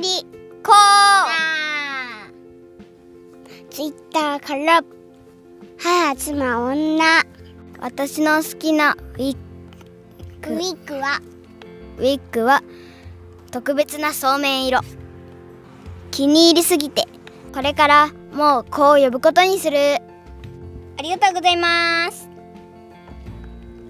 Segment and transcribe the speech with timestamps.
[0.00, 0.24] り
[0.62, 0.72] こ
[3.68, 4.82] ツイッターから
[5.78, 7.04] 母妻女。
[7.78, 9.36] 私の好きなウィッ
[10.42, 10.54] グ。
[10.54, 11.20] ウィッグは？
[11.98, 12.62] ウィッグは
[13.50, 14.80] 特別なそうめん色。
[16.10, 17.04] 気に入りすぎて
[17.54, 19.76] これからもうこう呼ぶことにする。
[20.98, 22.28] ありがとうございます。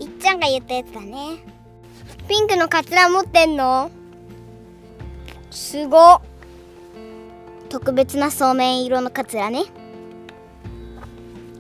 [0.01, 1.45] いっちゃんが言ったやつだね。
[2.29, 3.91] ピンクのカツラ持ってんの？
[5.51, 6.21] すご。
[7.69, 9.65] 特別なそうめん色のカツラね。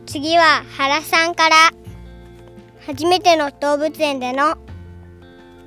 [0.06, 1.56] 次は原さんから。
[2.86, 4.56] 初めての動物園での。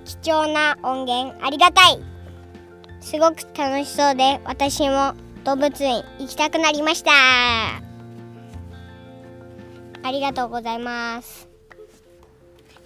[0.05, 2.00] 貴重な音源ありがたい。
[3.00, 7.12] すごく楽しそうで私も動物園行きたくなりました。
[10.05, 11.48] ありがとうございます。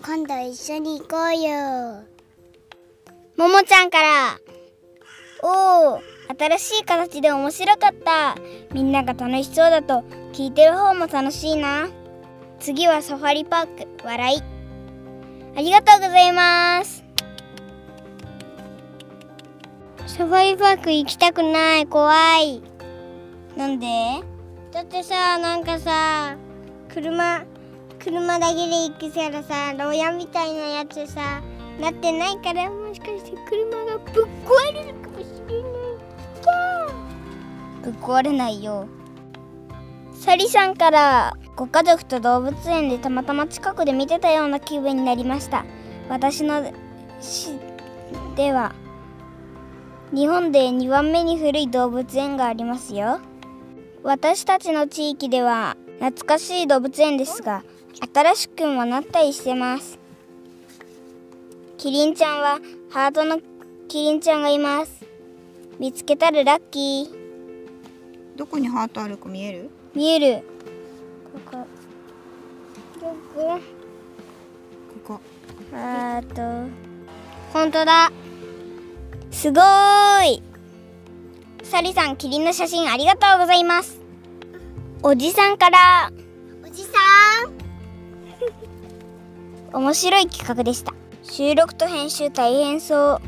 [0.04, 2.04] 今度一緒に行こうよ。
[3.36, 4.40] ももちゃんから
[5.44, 6.02] おお
[6.38, 8.36] 新しい形で面白かった。
[8.74, 11.88] みんなが楽しそうだと聞いてる方も楽しいな。
[12.60, 14.44] 次はサファリパーク笑い。
[15.56, 17.04] ありがとうございます。
[20.06, 22.62] サファリパーク行きたくない怖い。
[23.56, 23.88] なんで？
[24.72, 26.36] だってさなんかさ
[26.94, 27.44] 車
[28.00, 31.42] 車だけで行くからさ牢屋みたいなやつさ
[31.80, 34.94] なってないからもしかして車がぶっ壊れる
[37.88, 38.86] ぶっ壊れないよ。
[40.12, 45.64] サリさんからご家族と動物園でたまたま近くで見てたような気分になりました。
[46.10, 46.70] 私の
[47.22, 47.58] 市
[48.36, 48.76] では
[50.12, 53.22] 日本で2番目に古い動物園がありますよ。
[54.04, 57.64] 私たちの地域では懐かしい動物園ですが
[58.14, 59.98] 新しくもなったりしてます。
[61.78, 63.40] キリンちゃんはハートの
[63.88, 65.06] キリンちゃんがいます。
[65.80, 67.27] 見つけたらラッキー。
[68.38, 69.72] どこにハートあるか見える？
[69.96, 70.44] 見える。
[71.34, 71.68] ここ。
[73.02, 73.60] どこ？
[75.06, 75.20] ここ。
[75.74, 76.70] あーと。
[77.52, 78.12] 本当だ。
[79.32, 80.44] すごーい。
[81.64, 84.00] サリさんキリンの写真ありがとうございます。
[85.02, 86.12] おじさんから。
[86.64, 86.92] おじさ
[89.72, 89.74] ん。
[89.74, 90.94] 面白い企画でした。
[91.24, 93.22] 収録と編集大変そう。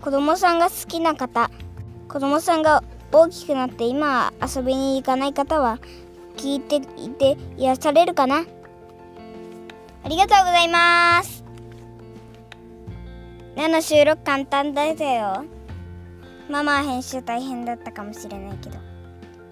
[0.00, 1.50] 子供さんが好きな方。
[2.08, 5.78] 子供さんが大きくなって今は遊びに行かない方は
[6.36, 8.44] 聞いていて癒されるかな？
[10.04, 11.44] ありがとうございます。
[13.56, 15.44] あの収録簡単だったよ。
[16.48, 18.78] ママは編集大変だったかもしれないけど。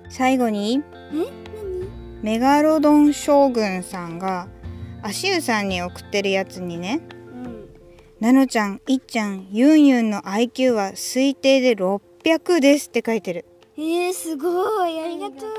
[0.08, 0.82] 最後に
[2.22, 4.48] メガロドン将軍さんが
[5.02, 7.00] 足湯さんに送ってるやつにね
[7.34, 7.68] うん。
[8.18, 13.44] なのちゃん、いっちゃん、ゆんゆんの IQ は推定で600ですって書いてる。
[13.76, 15.00] えー、すごい。
[15.00, 15.58] ありがとう。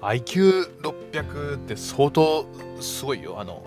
[0.00, 2.46] IQ600 って相当
[2.80, 3.40] すごいよ。
[3.40, 3.62] あの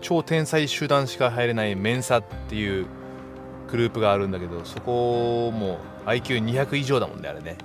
[0.00, 2.86] 超天才集団しか入れないメンサっていう
[3.68, 7.56] グループがあるんだけどそこも IQ200 以上だもんねあれね。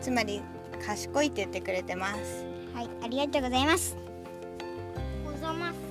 [0.00, 0.40] つまり、
[0.84, 2.44] 賢いって言ってくれてます。
[2.74, 3.96] はいありがとうございます。
[5.24, 5.90] ございます。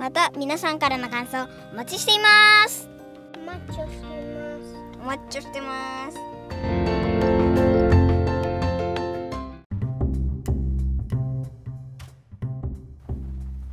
[0.00, 2.88] また皆さんからの感想お待ちしています
[5.10, 6.16] お待ちしてます。
[6.16, 6.90] お待ちしてます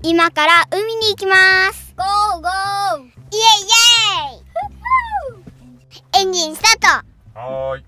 [0.02, 1.94] 今から海に行きます。
[1.96, 2.50] ゴーゴー。
[3.04, 4.42] イエイイ
[6.16, 6.22] エイ。
[6.22, 7.04] エンジンスター
[7.36, 7.40] ト。
[7.40, 7.84] はーい。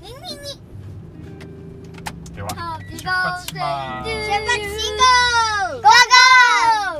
[0.00, 0.62] 海に。
[2.36, 2.48] では
[2.88, 4.10] 出出発します
[4.46, 5.74] 発しゴー。
[5.74, 5.88] ゴーゴ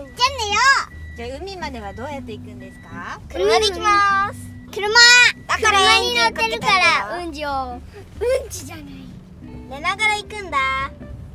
[0.04, 0.10] ー。
[0.16, 0.58] じゃあねよ。
[1.16, 3.20] じゃあ海まではどうやって行くんですか？
[3.28, 4.47] 車で行きます
[4.78, 4.88] 車
[5.48, 8.84] だから車に乗ってるからうんちをうんちじゃない。
[9.68, 10.58] 寝ながら行くんだ。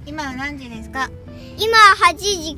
[0.05, 1.09] 今は何時ですか？
[1.57, 2.55] 今8時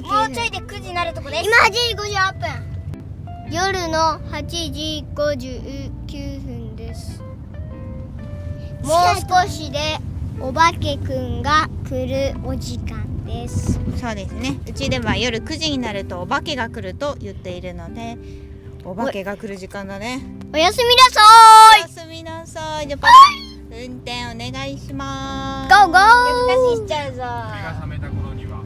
[0.00, 0.10] 99分。
[0.10, 1.44] もうちょいで9時になるとこです。
[1.44, 3.50] 今8時58分。
[3.50, 7.20] 夜の8時59分です。
[8.84, 9.98] もう少しで
[10.40, 13.80] お化けくんが来るお時間です。
[14.00, 14.56] そうですね。
[14.68, 18.16] うちでは夜9時になるとお化けが来ると言っているので、
[18.84, 20.20] お化けが来る時間だね。
[20.50, 21.20] おやすみなさ
[21.76, 22.88] おやすみなさい。
[22.88, 23.12] じゃあパパ、
[23.70, 25.74] 運転お願いします。
[25.74, 25.98] ーゴーゴー。
[25.98, 27.18] 夜更かししちゃうぞ。
[27.18, 28.62] 目が覚めた頃には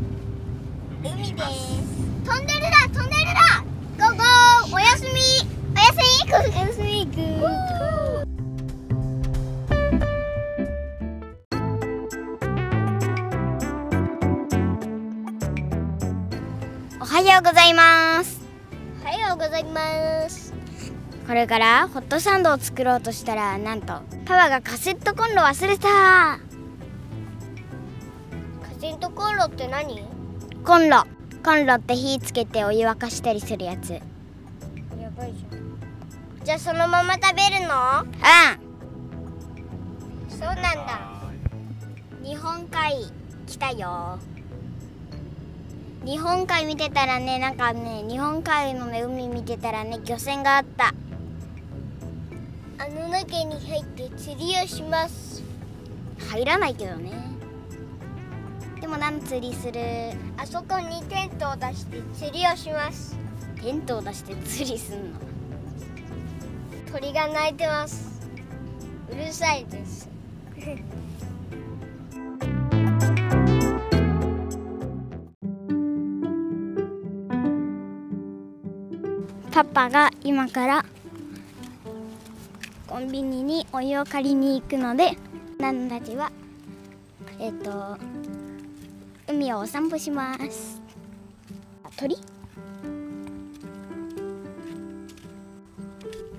[1.01, 1.55] 海にいます。
[2.25, 3.65] トンネルだトンネルだ。
[3.99, 4.77] ゴーゴー。
[4.77, 5.11] おやすみ。
[5.11, 6.33] おやすみ。
[6.33, 7.05] おやすみ。
[7.05, 7.19] く
[17.01, 18.12] おはようございます
[21.27, 23.87] これからホットサンドを作ろうとしたらなんと
[24.27, 25.89] パパがカセットコンロ忘れた。
[25.89, 26.41] カ
[28.81, 30.03] セットコンロって何？
[30.65, 31.05] コンロ。
[31.45, 33.91] コンロって火つけてお湯沸かしたりするやつ。
[33.91, 35.63] うんやばいじゃん。
[36.45, 38.05] じゃあそのまま食べるの？
[40.29, 41.23] そうなんだ。
[42.23, 43.11] 日本海
[43.47, 44.19] 来たよ。
[46.05, 50.93] 日本海見てたらねなんかね日本海のね海見てたらね漁船があった
[53.13, 55.43] あの中に入って釣りをします。
[56.31, 57.13] 入らないけどね。
[58.81, 59.81] でも何釣りする。
[60.39, 63.15] あそこにテントを出して釣りをします。
[63.61, 65.19] テントを出して釣りすんの？
[66.91, 68.19] 鳥が鳴いてます。
[69.11, 70.09] うるさいです。
[79.53, 80.87] パパが今から
[82.93, 85.17] コンビニにお湯を借りに行くので
[85.59, 86.31] ナナたちは
[87.39, 87.97] えっ、と
[89.27, 90.83] 海をお散歩します。
[91.97, 92.19] 鳥？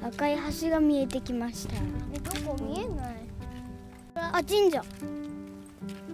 [0.04, 1.74] 赤い橋が見えてきました。
[2.14, 2.56] えどこ？
[2.62, 3.16] 見えない。
[4.14, 4.84] あ神社。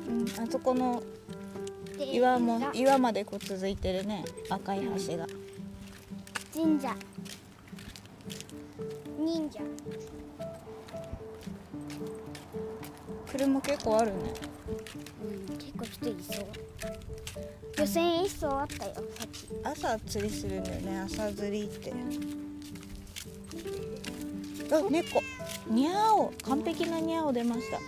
[0.07, 1.03] うん、あそこの
[1.99, 4.23] 岩も岩までこう続いてるね。
[4.49, 5.27] 赤い橋が。
[6.53, 6.95] 神社。
[9.19, 9.59] 忍者
[13.31, 14.17] 車結構あるね。
[15.23, 16.45] うん結構人いそう。
[17.77, 19.47] 漁船一艘あったよさっき。
[19.63, 20.99] 朝釣りするんだよね。
[21.01, 21.93] 朝釣りって。
[24.71, 25.21] あ猫。
[25.69, 26.33] にゃお。
[26.43, 27.79] 完璧なにゃお出ました。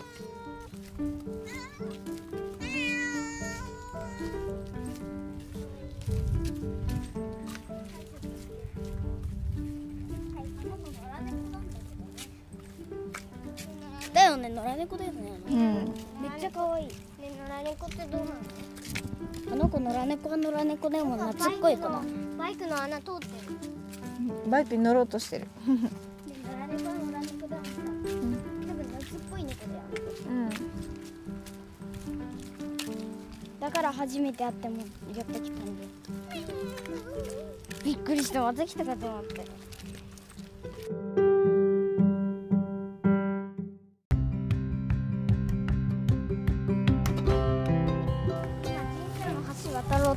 [14.56, 15.31] 野良猫だよね。
[15.50, 15.56] うん。
[16.21, 16.88] めっちゃ可愛い。
[16.88, 16.94] ね
[17.48, 18.31] 野良猫ってどうなの？
[19.51, 22.01] あの子野良猫は野良猫でも懐っこい子だ。
[22.38, 23.31] バイクの穴通ってる。
[24.50, 25.48] バイクに乗ろうとしてる。
[25.65, 27.56] で野良猫は野良猫だ。
[27.57, 27.71] もんさ
[28.68, 29.80] 多分夏っぽい猫だよ。
[30.30, 30.50] うん
[33.59, 34.77] だから初めて会っても
[35.15, 35.88] やってきたんで
[37.86, 38.42] びっくりした。
[38.42, 39.45] また来たかと思って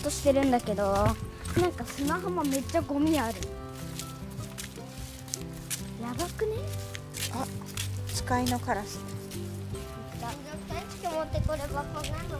[0.05, 3.35] としてるんだけどなんか砂浜めっちゃゴミある。
[6.03, 6.57] やばくね？
[7.33, 7.47] あ
[8.15, 8.99] 使いのカラス。
[10.21, 10.31] 探
[10.91, 12.39] 知機持ってこればこんなの。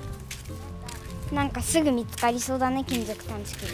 [1.33, 3.67] なんかすぐ見つかりそうだね金属探知機。
[3.67, 3.73] で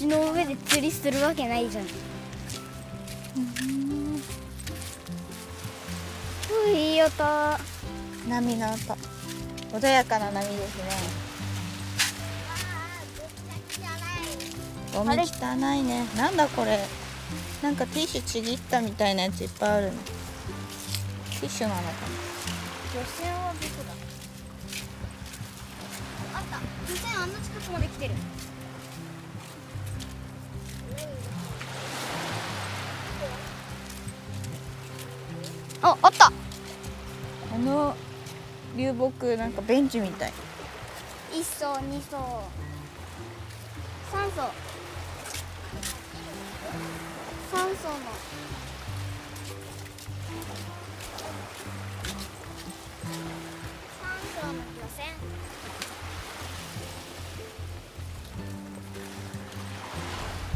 [0.00, 1.84] 橋の上で釣りするわけないじゃん。
[1.84, 1.88] う
[6.72, 7.58] いい音波
[8.28, 9.09] の音
[9.72, 10.84] 穏やかな波ですね。
[14.92, 15.22] ゴミ汚
[15.74, 16.04] いね。
[16.16, 16.80] なんだこれ？
[17.62, 19.92] なんかティッシュちぎったみたいなやついっぱいあるね
[21.40, 21.88] ティッシュなのか
[22.92, 23.92] 漁船はどこだ。
[26.38, 26.58] あった。
[26.92, 28.14] 漁船あんな近くまで来てる。
[35.82, 36.24] ああった。
[36.26, 36.32] な
[37.54, 37.94] あの
[38.80, 40.32] 流木なんかベンチみたい。
[41.38, 42.16] 一層二層。
[44.10, 44.50] 三層。
[47.52, 47.94] 三層の。
[54.00, 55.04] 三層の漁船。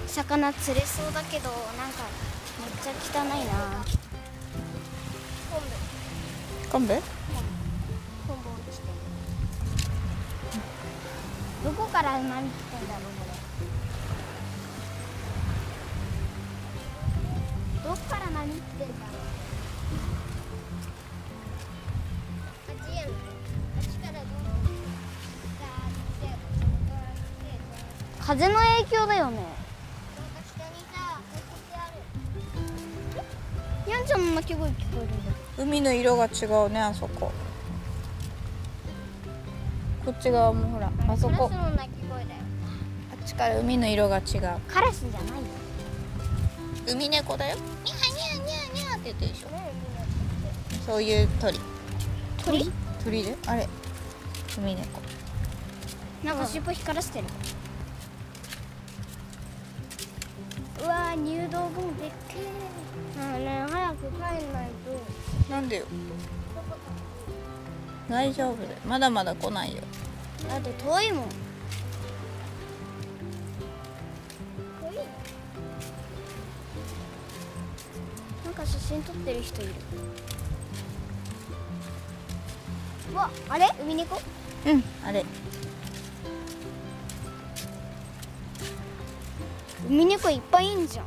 [0.07, 2.04] 魚釣れそうだけどなんか
[2.59, 3.35] めっちゃ汚いな。
[6.71, 6.87] 昆布。
[6.87, 7.13] 昆布？
[11.95, 13.25] から何来てんだろうこ
[17.85, 19.15] れどっから何来てんだろ
[22.69, 23.07] あっちやあ
[23.79, 24.25] っちからどう
[28.21, 29.39] 風の影響だよね。
[30.57, 31.79] 下にさこてあ
[33.87, 35.07] るやんちゃんの鳴き声聞こ
[35.59, 37.31] える海の色が違うねあそこ。
[40.05, 41.51] こっち側もほらあそこ。
[41.53, 41.61] あっ
[43.27, 44.25] ちから海の色が違う。
[44.69, 45.47] カラスじゃないよ。
[46.87, 47.57] 海猫だよ。
[47.85, 49.49] ニャーニャーニャーニャーって言ってるでしょ。
[49.49, 49.73] ね
[50.85, 51.59] そういう鳥。
[52.45, 52.71] 鳥？
[53.03, 53.23] 鳥？
[53.23, 53.37] で？
[53.47, 53.67] あれ。
[54.59, 55.01] 海猫。
[56.23, 57.25] なんか尻尾光らせてる。
[60.83, 62.35] うわー入道雲でっけ
[63.39, 64.21] ね早く帰ん
[64.53, 64.69] ない
[65.49, 65.51] と。
[65.51, 65.87] なんでよ
[68.09, 68.79] 大丈夫だよ。
[68.87, 69.83] まだまだ来ないよ。
[70.49, 71.25] だって遠いもん。
[78.45, 79.73] なんか写真撮ってる人いる。
[83.13, 83.69] うわあれ？
[83.83, 84.21] 海猫？
[84.67, 84.85] うん。
[85.05, 85.25] あれ。
[89.89, 91.07] 海猫いっぱいいんじゃん、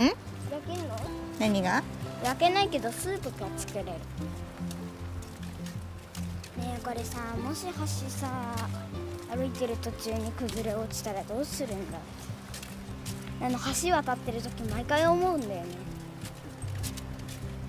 [0.00, 0.04] ん？
[0.04, 0.16] 焼
[0.66, 0.96] けんの？
[1.38, 1.82] 何が？
[2.24, 3.86] 焼けないけどスープが作れる。
[3.86, 3.96] ね
[6.58, 8.28] えこれさもし橋さ
[9.34, 11.98] 歩いてる途中に崩れ落ちたらどうするんだ？
[13.40, 15.66] あの橋渡ってる時毎回思うんだよね。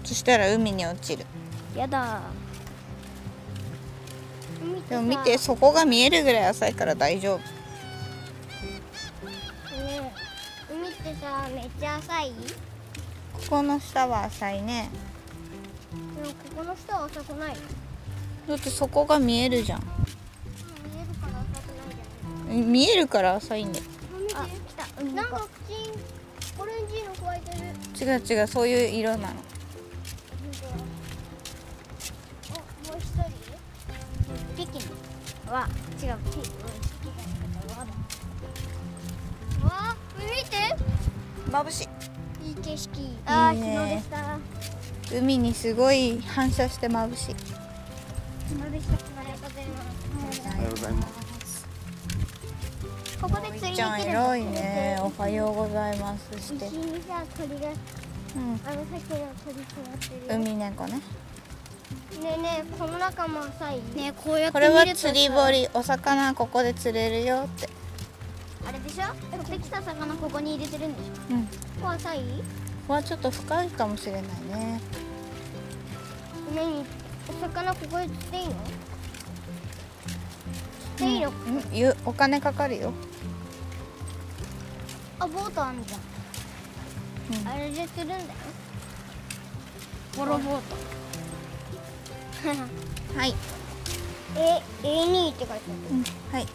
[0.03, 1.25] そしたら海に落ちる。
[1.75, 2.21] やだ。
[4.89, 7.39] でも見て底が見えるぐらい浅いから大丈夫
[11.23, 12.33] さめっちゃ浅い？
[12.33, 12.53] で
[13.31, 14.89] ここの下は浅いね。
[15.93, 17.55] もここの下は浅くない
[18.45, 19.79] だって底が見えるじゃん。
[19.79, 19.87] 見
[20.99, 21.95] えるから浅くない
[22.51, 22.71] じゃん。
[22.73, 23.85] 見えるから浅いんだよ。
[24.35, 24.85] あ、来た。
[25.01, 27.51] なんか口オレンジの加えて
[28.05, 28.11] る。
[28.11, 29.27] 違う違うそういう色なの。
[29.27, 29.39] あ、も
[32.95, 33.23] う一人？
[34.57, 34.91] ピキン
[35.49, 35.69] は
[36.01, 36.17] 違う。
[36.25, 36.49] ピ、キ。
[36.49, 40.92] ンわわ、見て。
[41.53, 41.87] 眩し
[42.43, 42.51] い。
[42.51, 42.89] い景色。
[43.27, 43.67] あー、いいね。
[43.69, 44.17] 日の出した。
[45.15, 47.35] い海にすごい反射して眩しい。
[48.49, 48.93] 日の出した。
[49.19, 49.83] ありがとうございま
[50.33, 50.41] す。
[50.43, 51.67] おはようございます。
[53.21, 54.97] ここで釣りできちゃんる偉いね。
[54.99, 56.23] おはようございます。
[56.41, 56.65] して。
[56.65, 58.59] 石にさ、鳥が、うん。
[58.65, 60.41] あのさっきの鳥座ってるよ。
[60.41, 60.93] 海猫ね。
[60.93, 61.01] ね
[62.35, 63.75] えねえ、この中も浅い？
[63.95, 65.09] ねえ、こうやってこれは見るとさ。
[65.09, 65.67] 釣り堀。
[65.75, 67.69] お魚ここで釣れるよって
[68.65, 69.03] あれでしょ？
[69.37, 71.33] 取ってきた魚ここに入れてるんでしょ？
[71.33, 71.45] うん。
[71.45, 71.51] こ
[71.81, 72.23] ここ浅い？
[72.87, 74.81] こはちょっと深いかもしれないね。
[76.55, 76.85] 何？
[77.29, 78.55] お魚ここで釣っていいの？
[80.97, 81.33] 釣っていいの、うん。
[81.73, 82.93] ゆお金かかるよ。
[85.19, 85.99] あボートあんじゃん、
[87.41, 87.47] うん。
[87.47, 88.21] あれで釣るんだよ。
[90.17, 90.75] ボロボート。
[93.17, 93.33] はい、
[94.35, 95.61] え A2 って書いてある。
[95.91, 96.03] うん、
[96.33, 96.47] はい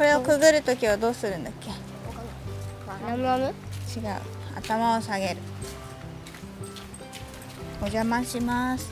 [0.00, 1.68] これをくぐるときはどうするんだっけ？
[2.88, 3.52] わかんないナムナム違う。
[4.56, 5.36] 頭を下げる。
[7.82, 8.90] お邪魔します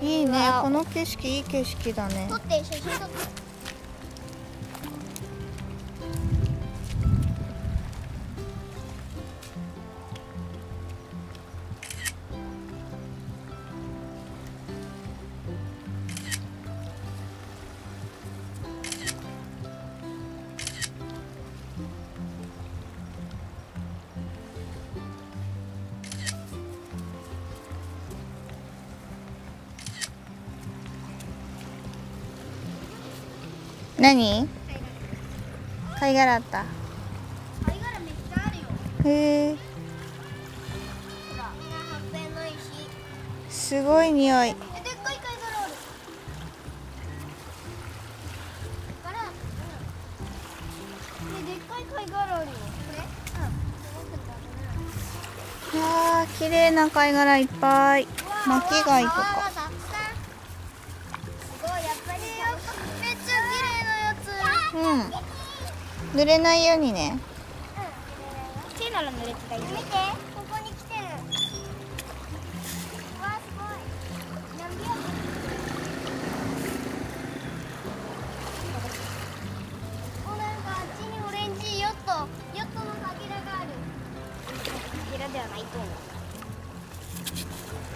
[0.00, 0.38] いいね。
[0.62, 2.28] この景色いい景色だね。
[2.30, 3.43] 撮って写真撮って
[34.04, 34.46] 何？
[35.98, 36.66] 貝殻あった。
[37.64, 38.64] 貝殻めっちゃあるよ。
[39.06, 39.56] へえ。
[43.48, 44.50] すごい匂い。
[44.50, 58.06] わー綺麗な貝殻いっぱい。
[58.46, 59.53] 巻き貝とか
[66.14, 67.18] 濡れないようにね。
[68.78, 71.04] 手なら濡れてたよ見てここに来てる。
[71.04, 71.10] わ
[73.22, 73.66] あすごい
[74.60, 74.84] 何秒
[80.24, 83.70] おなんかあっちにオレンジヨットヨットのかけらがある。
[83.74, 83.74] か
[85.12, 85.88] けらではないと思う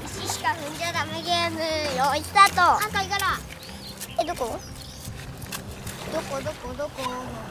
[0.04, 1.60] 石しか踏んじゃダメゲーム
[1.96, 3.38] よいスタートあ貝殻
[4.20, 4.58] えどこ
[6.12, 7.02] どこどこどこ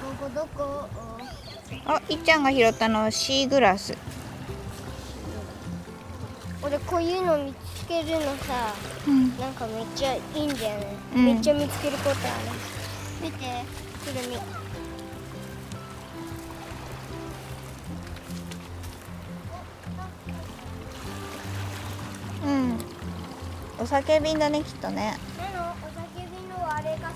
[0.02, 0.90] どこどこ
[1.86, 3.96] あいっちゃんが拾ったのはシーグラス。
[6.64, 8.74] 俺こういうの見つけるのさ
[9.08, 9.38] うん。
[9.38, 11.26] なんかめっちゃいいんだよね、うん。
[11.26, 12.18] めっちゃ見つけることある。
[13.22, 13.64] 見て。
[14.06, 14.38] くるみ
[22.46, 22.78] うん。
[23.80, 27.14] お酒瓶だねきっとねなのお酒瓶の割れかす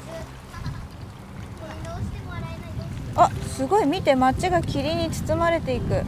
[1.60, 3.30] これどうしても洗えないどうしてあ
[3.62, 6.03] すごい見て街が霧に包まれていく。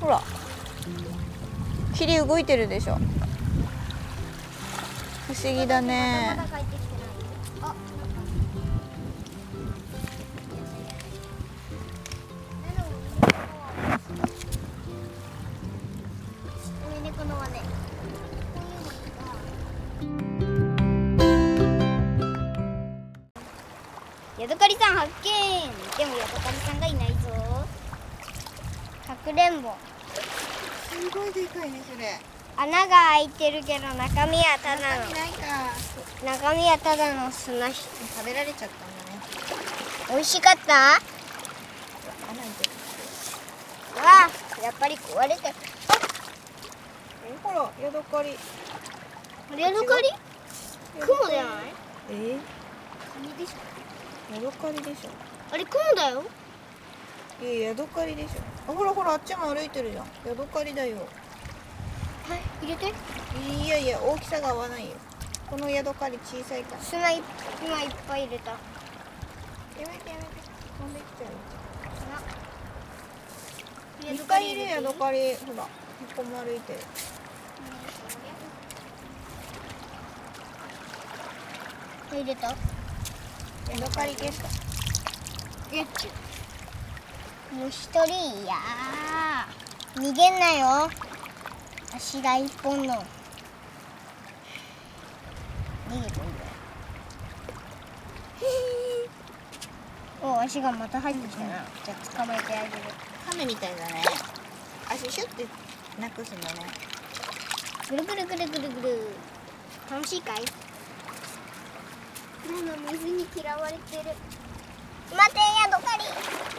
[0.00, 0.22] ほら。
[1.94, 2.94] 霧動いてるでしょ。
[5.26, 6.34] 不思議だね。
[6.38, 7.70] まだ帰ってきてない。
[7.70, 7.74] あ。
[16.94, 17.60] 上猫のはね
[24.40, 25.35] ヤドカリさん発見。
[25.96, 27.14] でもヤドカリさんがいないぞ。
[29.06, 29.74] かくれんぼ。
[30.90, 32.18] すごいでかいねそれ。
[32.58, 35.06] 穴が開いてるけど中身はただの。
[36.24, 37.86] 中身はただの砂し
[38.16, 39.20] 食べられちゃったんだね。
[40.10, 40.96] 美味しかった？
[40.96, 42.70] 穴開いてる
[43.98, 45.52] ああやっぱり壊れてえ
[47.42, 48.30] ほらヤドカリ。
[49.58, 50.10] ヤドカリ？
[51.00, 51.72] 雲じゃない？
[52.10, 52.38] え？
[53.14, 54.34] カニでしょ。
[54.34, 55.10] ヤドカリでしょ
[55.52, 56.24] あれ雲だよ。
[57.40, 58.72] いやヤドカリでしょ。
[58.72, 60.06] あほらほらあっちも歩いてるじゃん。
[60.26, 60.96] ヤドカリだよ。
[60.96, 62.92] はい入れて。
[63.64, 64.96] いやいや大きさが合わないよ。
[65.48, 66.82] このヤドカリ小さいから。
[66.82, 67.22] 砂い
[67.64, 68.50] 今いっぱい入れた。
[68.50, 68.58] や
[69.80, 70.26] めてやめて。
[70.78, 71.28] 飛んできちゃ
[74.10, 75.34] ういっぱいいるヤドカリ。
[75.36, 75.68] ほらこ
[76.16, 76.78] こも歩いてる。
[82.12, 82.48] 入れた？
[82.48, 82.54] ヤ
[83.78, 84.65] ドカリゲット
[85.76, 86.06] ゲッチ
[87.54, 88.00] もう一人
[88.46, 90.00] やー。
[90.00, 90.88] 逃げんなよ。
[91.94, 92.94] 足が一本の。
[92.94, 92.98] 逃
[95.90, 96.26] げてんだよ
[100.22, 101.66] お足がまた入ってきたな。
[101.84, 102.72] じゃあ捕まえてあげる。
[103.28, 104.02] カメみたいだね。
[104.90, 105.46] 足シュッて
[106.00, 106.60] なくすんだね。
[107.90, 109.10] ぐるぐるぐるぐるぐる。
[109.90, 110.42] 楽しいかい？
[112.50, 114.14] ママ水に嫌われてる
[115.14, 116.04] 待てヤドカリ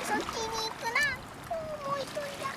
[0.05, 0.99] そっちに行くな。
[1.87, 2.47] もう一人だ。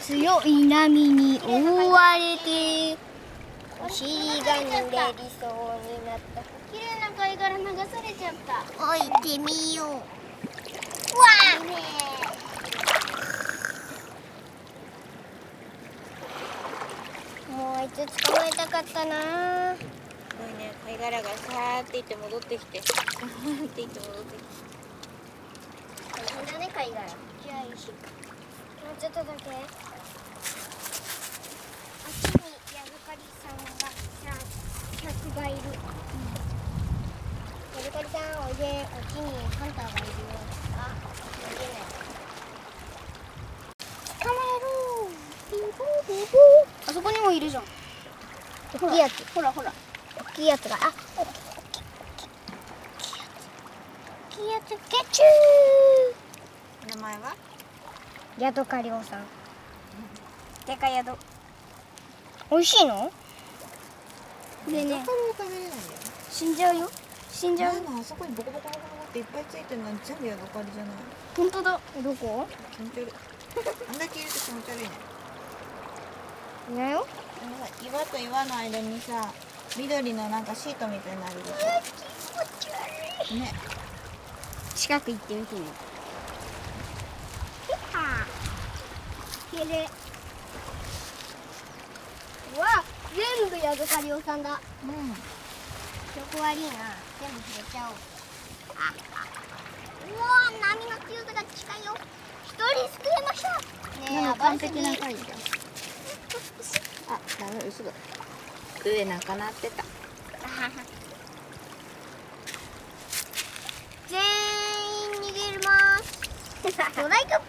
[0.00, 2.96] 強い波に覆われて
[3.84, 5.50] お尻が濡れりそう
[5.82, 6.42] になった。
[6.72, 8.64] 綺麗な貝殻流されちゃった。
[8.82, 9.86] 置いてみよう。
[9.86, 11.22] わ
[11.60, 11.70] あね
[17.50, 19.14] もうあいつ捕まえたかったな
[20.84, 22.82] 貝殻がさーっていって戻ってきて。
[22.82, 24.44] さーっていって戻ってきて
[26.12, 27.94] 大変だね貝殻じゃあいいしも
[28.92, 29.66] うちょっとだけあっ
[32.20, 32.44] ちに
[32.76, 33.64] ヤドカリさんが
[35.00, 35.56] 100がいる、
[37.76, 38.44] ヤドカリさん。
[38.46, 38.62] おいで
[39.08, 39.24] ちに
[39.56, 40.12] ハンターがいるよ
[40.76, 40.78] あ
[41.48, 41.88] 逃げない
[44.20, 44.68] 捕まえろ
[46.86, 47.62] あそこにもいるじゃん
[48.74, 49.24] 大きいやつ。
[49.32, 49.72] ほらほら。
[49.72, 49.83] 大
[50.34, 51.24] きいやつがあ大
[54.36, 54.80] きいやつゲッ
[55.12, 56.96] チュー。
[56.96, 57.36] 名前は？
[58.38, 59.24] ヤドカリオさん。
[60.66, 61.16] でかヤド。
[62.50, 63.12] 美味しいの？
[64.66, 65.06] でねヤドカリは
[65.38, 65.82] 食べれないんだよ
[66.32, 66.90] 死んじゃうよ。
[67.30, 67.74] 死んじゃう。
[67.74, 70.94] なんだあそこにボコボコボコボコっていっぱいついてるのは全部ヤドカリじゃない。
[71.36, 71.80] 本当だ。
[72.02, 72.48] どこ？
[72.72, 73.12] 気持ち悪い。
[73.88, 74.90] あんだけいると気持ち悪いね。
[76.72, 77.06] いないよ。
[77.86, 79.32] 岩と岩の間にさ
[79.76, 81.50] 緑のなんかシートみたいなるで
[83.40, 83.52] ね。
[84.74, 85.64] 近く行ってみてみい
[92.56, 92.66] うわ
[93.40, 94.00] 全部ヤドカ。
[94.00, 94.90] リオさんだうん
[96.16, 97.94] 横悪いな全部拾っちゃおう
[98.76, 98.94] あ
[100.06, 100.26] うわ
[100.60, 101.94] 波の強さが近いよ
[102.44, 103.48] 一人救えました
[104.12, 105.28] ねえ完璧な回じゃん
[107.16, 107.90] あダメ嘘だ
[108.84, 109.82] 上なんかなってた。
[114.08, 116.20] 全員逃げます。
[116.94, 117.40] ドライクパワ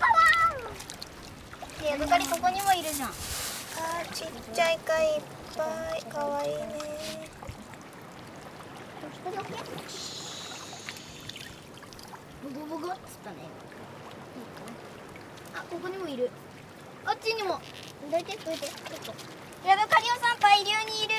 [0.54, 0.63] ー。
[0.63, 0.69] ね
[1.84, 3.10] えヤドカリここにもいるじゃん。
[3.10, 5.21] あーちっちゃい貝いっ
[5.58, 6.04] ぱい。
[6.06, 7.30] かわいいね。
[12.43, 13.38] ボゴボゴっつったね。
[15.54, 16.32] あここにもいる。
[17.06, 17.60] あっちにも
[18.12, 19.13] どいてどいてちょっと
[19.68, 21.15] ヤドカリオさん大量にいる。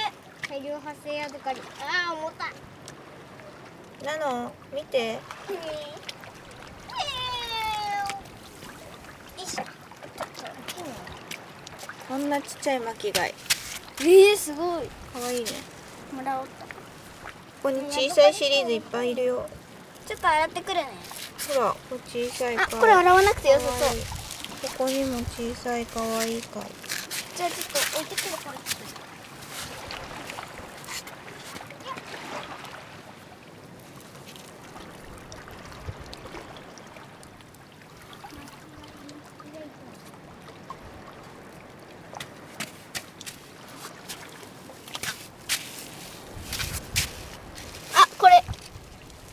[0.49, 2.53] 大量発生ヤドカリああ重たい。
[4.05, 4.53] なの？
[4.73, 5.15] 見て。
[5.15, 5.21] よ
[9.37, 9.65] いしょ。
[12.09, 13.35] こんなちっちゃい巻き貝。
[14.01, 14.87] えー、すごい。
[15.13, 15.51] かわいいね。
[16.13, 16.53] もらおうと。
[16.53, 16.65] こ
[17.65, 19.49] こに小さいシリーズいっぱいいるよ。
[20.07, 20.89] ちょっと洗ってくるね。
[21.53, 23.99] ほらこれ小さいあ貝これ洗わなくてよさそう
[24.67, 26.63] ここにも小さい可愛いい貝
[27.37, 28.59] じゃあちょっと置いてくるから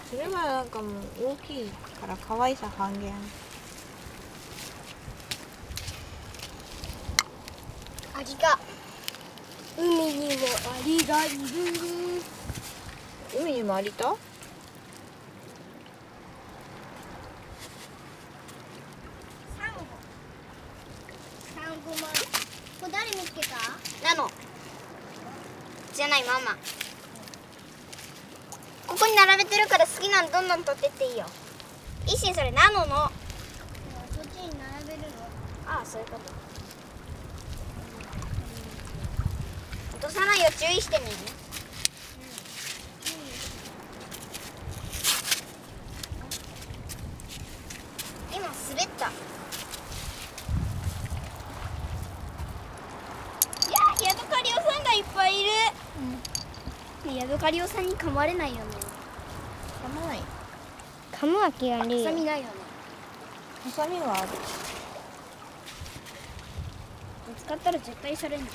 [0.10, 0.91] それはなんかもう
[1.26, 1.69] 大きい
[2.00, 3.12] から可愛さ半減。
[8.23, 8.57] リが。
[9.77, 11.36] 海にもアリがいる。
[13.39, 14.15] 海にもありたサン
[19.73, 19.81] ゴ。
[21.55, 22.07] サンゴマ
[22.79, 23.55] これ誰見つけた？
[24.07, 24.29] ナノ。
[25.93, 26.55] じゃないママ。
[28.88, 31.25] ここに並べてるから好きなのどんどん取ってっていいよ。
[32.05, 33.12] 一心それナノの。
[34.12, 35.07] そっちに並べるの？
[35.65, 36.42] ああそういうこと
[40.04, 41.12] 落とさないよ注意してみる
[48.36, 49.08] 今滑った。
[49.08, 49.10] い
[53.72, 55.50] やーヤドカリオさんがいっぱいいる、
[57.13, 58.63] ねヤドカリオさんに噛まれないよね。
[59.86, 60.20] 噛まない。
[61.13, 62.50] 噛むわけがねえハサミないよね。
[63.63, 64.28] ハサミはある。
[67.38, 68.46] 使ったら絶対されんじ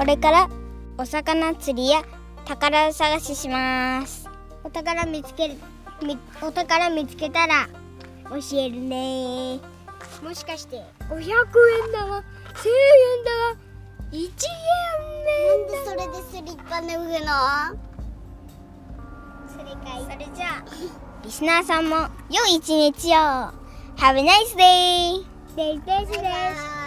[0.00, 0.48] これから
[0.96, 2.02] お魚釣りや
[2.46, 4.30] 宝探しします。
[4.64, 5.56] お宝見つける
[6.02, 7.68] みお宝見つけたら
[8.30, 9.60] 教えるね。
[10.22, 11.26] もしかして500円
[11.92, 12.24] だわ。
[12.54, 13.56] 1000円だわ。
[14.10, 14.24] 1円
[15.26, 17.76] なんでそれでスリッパ脱ぐの？
[19.52, 20.02] それかい。
[20.10, 20.64] それじゃあ
[21.22, 23.52] リスナーさんも良い一日を。
[23.98, 25.26] Have a nice day!
[25.56, 26.79] デイデイです